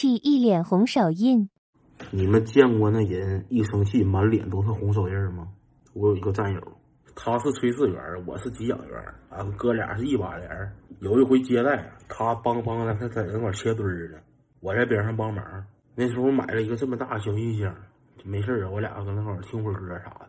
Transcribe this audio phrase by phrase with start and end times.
[0.00, 1.50] 气一脸红手印。
[2.12, 5.48] 你们见过那人一生气满脸都是红手印吗？
[5.92, 6.60] 我有一个战友，
[7.16, 8.96] 他是炊事员，我是给养员，
[9.30, 10.48] 俺哥俩是一把连。
[11.00, 14.18] 有一回接待，他帮帮的，他在那块切墩儿呢，
[14.60, 15.44] 我在边上帮忙。
[15.96, 17.74] 那时候买了一个这么大小音箱，
[18.22, 20.28] 没事儿啊，我俩搁那块听会儿歌啥的。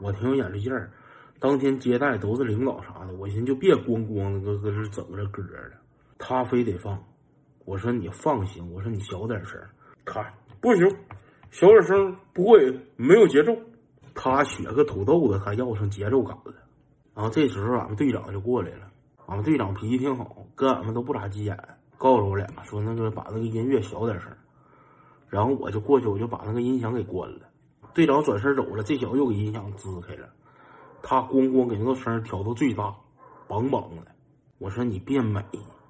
[0.00, 0.90] 我挺有眼力劲儿。
[1.38, 5.76] 当天接待都是领导啥的，我寻思就别咣咣的搁搁这整这歌了。
[6.16, 6.98] 他非得放，
[7.64, 9.60] 我说你放行，我说你小点声。
[10.04, 10.22] 他
[10.60, 10.88] 不行，
[11.50, 13.56] 小点声不会没有节奏。
[14.14, 16.52] 他学个土豆子，他要上节奏感了。
[17.14, 18.90] 然后这时候俺们队长就过来了，
[19.26, 21.56] 俺们队长脾气挺好，跟俺们都不咋急眼，
[21.98, 24.30] 告诉我俩说那个把那个音乐小点声。
[25.28, 27.40] 然后我就过去，我就把那个音响给关了。
[27.94, 30.28] 队长转身走了，这小子又给音响支开了。
[31.02, 32.94] 他咣咣给那个声调到最大，
[33.48, 34.12] 梆梆的。
[34.58, 35.42] 我说你别美，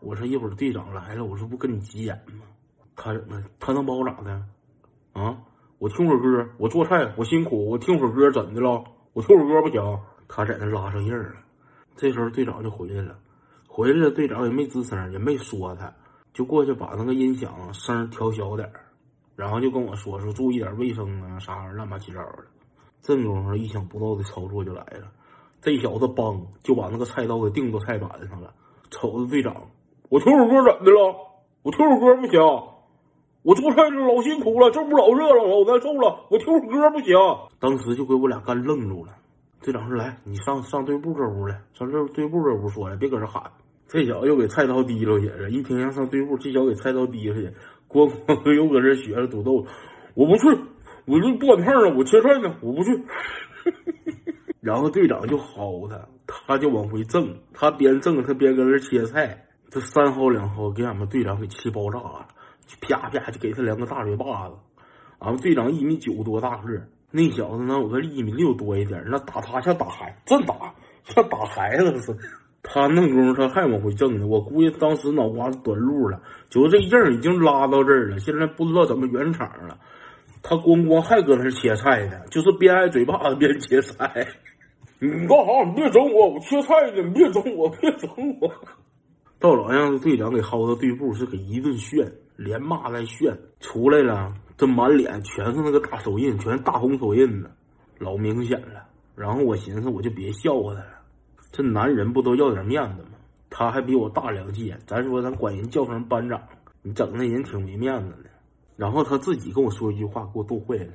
[0.02, 2.44] 我说一会儿队长来了，我说不跟你急眼吗？
[2.96, 3.42] 他怎么？
[3.60, 4.44] 他能把我咋的？
[5.12, 5.38] 啊？
[5.78, 8.84] 我听会儿歌，我做菜，我辛苦，我听会儿歌怎的了？
[9.12, 10.00] 我听会儿歌不行？
[10.28, 11.36] 他在那拉上印儿了。
[11.96, 13.18] 这时候队长就回来了，
[13.68, 15.92] 回来了，队长也没吱声，也没说他，
[16.32, 18.84] 就过去把那个音响声调小点儿，
[19.36, 22.44] 然后就跟我说说注意点卫生啊，啥玩意儿乱八七糟的。
[23.00, 25.10] 这功夫，意想不到的操作就来了，
[25.60, 28.54] 这小子梆就把那个菜刀给钉到菜板上了。
[28.90, 29.54] 瞅着队长，
[30.12, 31.16] 我听会歌怎的了？
[31.62, 32.38] 我听会歌不行？
[33.44, 36.26] 我做菜老辛苦了，这不老热了，老难受了。
[36.28, 37.16] 我听会歌不行？
[37.58, 39.14] 当时就给我俩干愣住了。
[39.62, 43.42] 队长说：“来，你上上队部这屋来，上这队部这屋说来，别搁这喊。”
[43.88, 45.48] 这小子又给菜刀提溜去了。
[45.48, 47.50] 一听让上队部，这小子给菜刀提溜去，
[47.88, 49.64] 咣咣又搁这学着土豆。
[50.12, 50.42] 我不去。
[51.06, 53.02] 我就不管趟了，我切菜呢，我不去。
[54.60, 62.28] 然后队长就薅他，他就往回挣，他边挣他边搁那切菜，这三薅两薅，给俺们队长给气爆炸了，
[62.82, 64.54] 啪啪就给他两个大嘴巴子。
[65.18, 72.20] 俺们队长一米九多大个，那小子能有个一米六多一点，那打他像打孩，真打像打孩子似的。
[72.62, 79.78] 他那功夫他还往回挣呢，我估计当时脑瓜子短路了，就这印已经拉到这儿了，现在不知道怎么圆场了。
[80.42, 84.26] 他咣咣还搁那切菜呢，就是边挨嘴巴子边切菜。
[85.00, 85.64] 你干啥？
[85.64, 86.28] 你别整我！
[86.28, 87.70] 我切菜呢，你别整我！
[87.70, 88.52] 别整我！
[89.42, 93.36] 到老让队长给薅到队部，是给一顿炫，连骂带炫。
[93.58, 97.50] 出来了，这满脸全是那个大手印，全是大红手印子，
[97.98, 98.84] 老明显了。
[99.16, 100.86] 然后我寻思，我就别笑话他了。
[101.50, 103.18] 这男人不都要点面子吗？
[103.50, 106.40] 他还比我大两届，咱说咱管人叫声班长，
[106.80, 108.30] 你整那人挺没面子的。
[108.76, 110.92] 然后他自己跟我说一句话，给我逗坏了。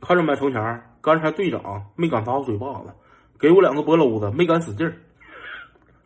[0.00, 2.92] 看着没，从前刚才队长没敢打我嘴巴子，
[3.40, 4.96] 给我两个脖篓子，没敢使劲儿，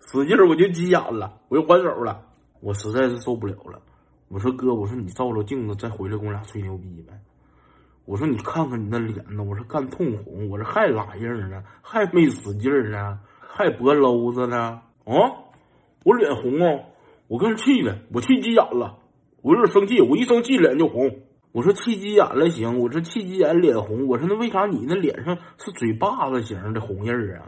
[0.07, 2.21] 使劲我就急眼了，我就还手了。
[2.61, 3.81] 我实在是受不了了。
[4.29, 7.13] 我说哥，我说你照照镜子再回来跟我俩吹牛逼呗。
[8.05, 14.81] 我说你看看你那脸呢，我说干通红，我这还拉印呢，还没使劲儿呢，还脖篓子呢。
[15.05, 15.13] 啊，
[16.05, 16.85] 我脸红啊，
[17.29, 18.99] 我跟气的，我气急眼了。
[19.41, 21.11] 我有点生气，我一生气脸就红。
[21.53, 24.07] 我说气急眼了行，我说气急眼脸红。
[24.07, 27.47] 我说那为啥你那脸上是嘴巴子型的红印儿啊？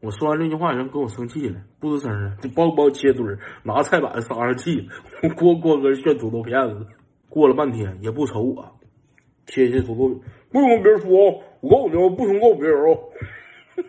[0.00, 4.86] 我说完这句话，人跟我生气了，不吱声了，就梆梆切墩儿，拿菜板撒上气，
[5.22, 6.86] 咣咣跟炫土豆片子。
[7.28, 8.78] 过了半天也不瞅我，
[9.46, 10.20] 切切土豆，
[10.50, 12.98] 不用跟别人说啊，我告诉你，不许告诉别人啊。